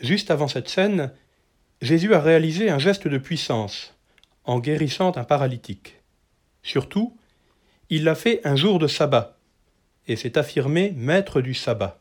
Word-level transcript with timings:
Juste 0.00 0.30
avant 0.30 0.48
cette 0.48 0.68
scène, 0.68 1.12
Jésus 1.80 2.14
a 2.14 2.20
réalisé 2.20 2.70
un 2.70 2.78
geste 2.78 3.08
de 3.08 3.18
puissance 3.18 3.94
en 4.44 4.60
guérissant 4.60 5.12
un 5.16 5.24
paralytique. 5.24 6.00
Surtout, 6.62 7.16
il 7.90 8.04
l'a 8.04 8.14
fait 8.14 8.40
un 8.46 8.56
jour 8.56 8.78
de 8.78 8.86
sabbat 8.86 9.38
et 10.06 10.16
s'est 10.16 10.38
affirmé 10.38 10.92
maître 10.96 11.40
du 11.40 11.54
sabbat. 11.54 12.00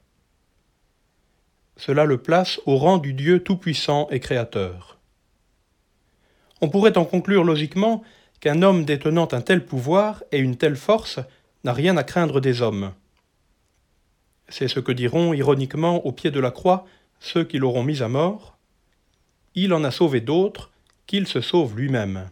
Cela 1.75 2.05
le 2.05 2.18
place 2.18 2.60
au 2.65 2.78
rang 2.78 2.97
du 2.97 3.14
Dieu 3.14 3.43
tout-puissant 3.43 4.07
et 4.09 4.20
créateur. 4.20 4.98
On 6.61 6.70
pourrait 6.70 6.98
en 6.98 7.05
conclure 7.05 7.43
logiquement 7.43 8.04
qu'un 8.39 8.61
homme 8.61 8.86
détenant 8.86 9.27
un 9.32 9.41
tel 9.41 9.66
pouvoir 9.66 10.23
et 10.32 10.39
une 10.39 10.57
telle 10.57 10.75
force 10.75 11.20
n'a 11.64 11.73
rien 11.73 11.98
à 11.98 12.04
craindre 12.04 12.39
des 12.39 12.61
hommes. 12.61 12.93
C'est 14.50 14.68
ce 14.68 14.79
que 14.79 14.91
diront 14.91 15.34
ironiquement 15.34 16.05
au 16.05 16.11
pied 16.11 16.32
de 16.32 16.39
la 16.39 16.52
croix 16.52 16.86
ceux 17.20 17.43
qui 17.43 17.57
l'auront 17.57 17.84
mis 17.84 18.02
à 18.02 18.07
mort. 18.07 18.57
Il 19.55 19.73
en 19.73 19.83
a 19.83 19.92
sauvé 19.92 20.21
d'autres, 20.21 20.71
qu'il 21.07 21.28
se 21.28 21.42
sauve 21.42 21.78
lui-même. 21.78 22.29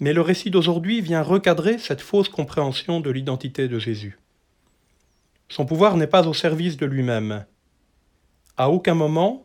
Mais 0.00 0.12
le 0.12 0.20
récit 0.20 0.50
d'aujourd'hui 0.50 1.00
vient 1.00 1.22
recadrer 1.22 1.78
cette 1.78 2.00
fausse 2.00 2.28
compréhension 2.28 3.00
de 3.00 3.10
l'identité 3.10 3.66
de 3.66 3.78
Jésus. 3.78 4.18
Son 5.48 5.66
pouvoir 5.66 5.96
n'est 5.96 6.06
pas 6.06 6.26
au 6.26 6.34
service 6.34 6.76
de 6.76 6.86
lui-même. 6.86 7.44
À 8.56 8.70
aucun 8.70 8.94
moment, 8.94 9.44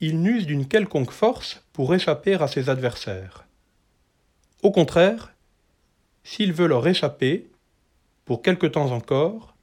il 0.00 0.20
n'use 0.20 0.46
d'une 0.46 0.68
quelconque 0.68 1.12
force 1.12 1.62
pour 1.72 1.94
échapper 1.94 2.34
à 2.34 2.48
ses 2.48 2.68
adversaires. 2.68 3.46
Au 4.62 4.70
contraire, 4.70 5.32
s'il 6.24 6.52
veut 6.52 6.66
leur 6.66 6.86
échapper, 6.86 7.48
pour 8.24 8.42
quelque 8.42 8.66
temps 8.66 8.90
encore, 8.90 9.54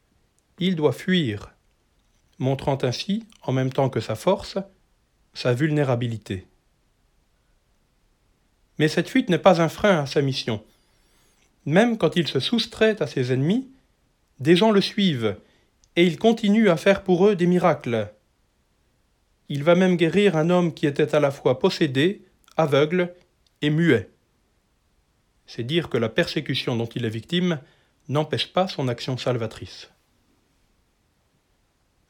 il 0.59 0.75
doit 0.75 0.93
fuir, 0.93 1.53
montrant 2.43 2.77
ainsi, 2.83 3.25
en 3.41 3.51
même 3.51 3.73
temps 3.73 3.89
que 3.89 3.99
sa 3.99 4.15
force, 4.15 4.57
sa 5.33 5.53
vulnérabilité. 5.53 6.45
Mais 8.77 8.87
cette 8.87 9.09
fuite 9.09 9.29
n'est 9.29 9.39
pas 9.39 9.61
un 9.61 9.69
frein 9.69 9.99
à 10.01 10.05
sa 10.05 10.21
mission. 10.21 10.63
Même 11.65 11.97
quand 11.97 12.15
il 12.15 12.27
se 12.27 12.39
soustrait 12.39 13.01
à 13.01 13.07
ses 13.07 13.31
ennemis, 13.31 13.69
des 14.39 14.55
gens 14.55 14.71
le 14.71 14.81
suivent, 14.81 15.37
et 15.95 16.05
il 16.05 16.19
continue 16.19 16.69
à 16.69 16.77
faire 16.77 17.03
pour 17.03 17.27
eux 17.27 17.35
des 17.35 17.47
miracles. 17.47 18.11
Il 19.47 19.63
va 19.63 19.75
même 19.75 19.95
guérir 19.95 20.35
un 20.35 20.49
homme 20.49 20.73
qui 20.73 20.85
était 20.85 21.15
à 21.15 21.19
la 21.19 21.31
fois 21.31 21.59
possédé, 21.59 22.25
aveugle 22.57 23.13
et 23.61 23.69
muet. 23.69 24.09
C'est 25.45 25.63
dire 25.63 25.89
que 25.89 25.97
la 25.97 26.09
persécution 26.09 26.75
dont 26.75 26.89
il 26.95 27.05
est 27.05 27.09
victime 27.09 27.59
n'empêche 28.09 28.51
pas 28.51 28.67
son 28.67 28.87
action 28.87 29.17
salvatrice. 29.17 29.92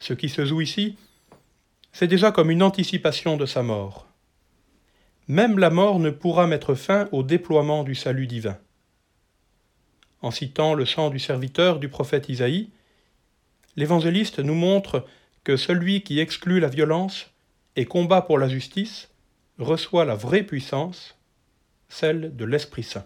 Ce 0.04 0.12
qui 0.12 0.28
se 0.28 0.44
joue 0.44 0.60
ici, 0.60 0.98
c'est 1.94 2.10
déjà 2.10 2.34
comme 2.34 2.52
une 2.52 2.62
anticipation 2.62 3.38
de 3.38 3.46
sa 3.46 3.64
mort. 3.64 4.06
Même 5.30 5.58
la 5.58 5.70
mort 5.70 5.98
ne 5.98 6.10
pourra 6.10 6.46
mettre 6.46 6.76
fin 6.76 7.08
au 7.14 7.24
déploiement 7.24 7.86
du 7.86 7.96
salut 7.96 8.28
divin. 8.28 8.58
En 10.22 10.30
citant 10.30 10.74
le 10.74 10.86
sang 10.86 11.10
du 11.10 11.20
serviteur 11.20 11.80
du 11.80 11.88
prophète 11.88 12.28
Isaïe, 12.28 12.70
l'évangéliste 13.78 14.40
nous 14.40 14.56
montre 14.56 15.06
que 15.46 15.56
celui 15.56 16.04
qui 16.04 16.20
exclut 16.20 16.60
la 16.60 16.68
violence 16.68 17.32
et 17.78 17.86
combat 17.86 18.22
pour 18.22 18.38
la 18.38 18.50
justice 18.50 19.10
reçoit 19.58 20.04
la 20.04 20.16
vraie 20.16 20.44
puissance, 20.44 21.18
celle 21.88 22.36
de 22.36 22.44
l'Esprit 22.44 22.84
Saint. 22.84 23.06